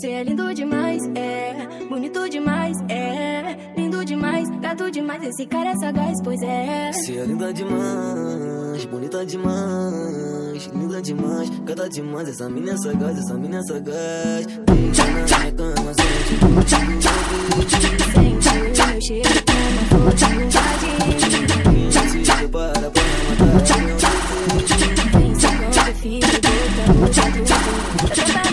Cê 0.00 0.10
é 0.10 0.22
lindo 0.22 0.52
demais, 0.52 1.02
é. 1.14 1.86
Bonito 1.88 2.28
demais, 2.28 2.76
é. 2.90 3.56
Lindo 3.76 4.04
demais, 4.04 4.46
gato 4.60 4.90
demais. 4.90 5.22
Esse 5.22 5.46
cara 5.46 5.70
é 5.70 5.74
sagaz, 5.76 6.20
pois 6.22 6.42
é. 6.42 6.92
Cê 6.92 7.16
é 7.16 7.24
linda 7.24 7.50
demais, 7.50 8.84
bonita 8.84 9.24
demais. 9.24 10.66
Linda 10.74 11.00
demais, 11.00 11.48
gata 11.64 11.88
demais. 11.88 12.28
Essa 12.28 12.46
mina 12.50 12.72
é 12.72 12.76
sagaz, 12.76 13.18
essa 13.18 13.34
mina 13.34 13.58
é 13.58 13.62
sagaz. 13.62 14.46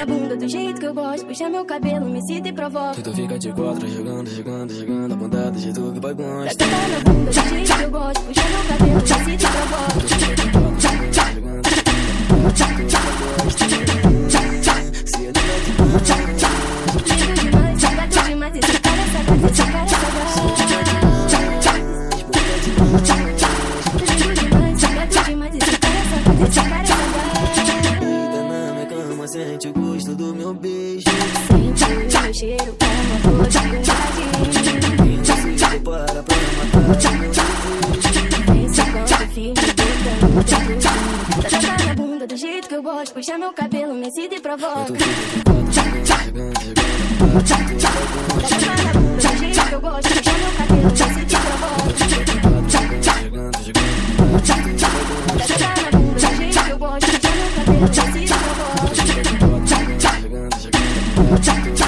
Na 0.00 0.06
bunda 0.06 0.34
do 0.34 0.48
jeito 0.48 0.80
que 0.80 0.86
eu 0.86 0.94
gosto. 0.94 1.26
Puxa 1.26 1.48
meu 1.50 1.64
cabelo, 1.64 2.06
me 2.06 2.22
cita 2.22 2.48
e 2.48 2.52
provoca. 2.52 3.02
Tu 3.02 3.12
fica 3.12 3.38
de 3.38 3.52
quatro, 3.52 3.86
jogando, 3.88 4.30
jogando, 4.30 4.72
jogando. 4.72 5.12
A 5.12 5.16
bunda 5.16 5.50
do 5.50 5.58
jeito 5.58 5.92
que 5.92 6.00
vai 6.00 6.14
gosta. 6.14 6.56
Tá 6.56 6.66
na 6.66 7.12
bunda 7.12 7.30
do 7.30 7.32
jeito 7.32 7.76
que 7.76 7.82
eu 7.82 7.90
gosto. 7.90 8.20
Puxa 8.22 8.42
meu 8.48 8.62
cabelo, 8.68 8.94
me 8.94 9.06
cita 9.06 9.44
e 9.44 9.48
provoca. 9.48 10.00
Demais. 10.06 10.80
Esse 25.60 25.78
cara 25.78 25.94
é 25.94 26.46
esse 26.46 26.60
cara 26.60 26.79
do 30.30 30.36
meu 30.36 30.54
beijo. 30.54 31.04
Sente 31.48 31.84
o 31.84 32.22
meu 32.22 32.34
cheiro 32.34 32.76
como 32.78 32.92
uma 33.02 33.18
flor 33.20 33.46
de 33.48 33.58
um 33.58 33.84
jardim. 33.84 34.30
Se 35.24 35.66
prepara 35.66 36.22
pra 36.22 36.36
matar 36.88 37.12
meu 37.18 37.30
Vem 38.54 38.68
sacando, 38.68 39.32
filho, 39.34 39.54
botando 40.34 40.68
dentro. 40.68 40.90
Tá 41.50 41.84
na 41.84 41.94
bunda 41.94 42.26
do 42.26 42.36
jeito 42.36 42.68
que 42.68 42.74
eu 42.74 42.82
gosto. 42.82 43.14
Puxa 43.14 43.38
meu 43.38 43.52
cabelo, 43.52 43.94
me 43.94 44.10
cita 44.10 44.36
e 44.36 44.40
provoca. 44.40 44.92
Tá 44.92 46.14
na 46.14 46.32
bunda 49.02 49.22
do 49.22 49.38
jeito 49.38 49.68
que 49.68 49.74
eu 49.74 49.80
gosto. 49.80 50.08
Puxa 50.08 50.32
meu 50.32 50.52
cabelo, 50.52 50.80
me 50.80 50.96
cita 50.96 51.22
e 51.22 51.30
provoca. 51.30 51.70
Tá 55.58 55.74
na 55.82 55.90
bunda 55.90 56.12
do 56.12 56.36
jeito 56.38 56.64
que 56.64 56.70
eu 56.70 56.78
gosto. 56.78 57.06
Puxa 57.10 57.30
meu 57.34 57.50
cabelo, 57.56 57.80
me 57.80 57.94
cita 57.94 58.18
e 58.18 58.19
Chuck, 61.38 61.79